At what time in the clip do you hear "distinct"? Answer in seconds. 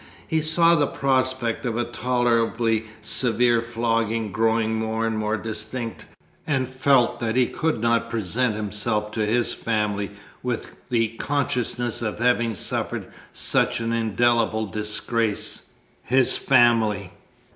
5.37-6.07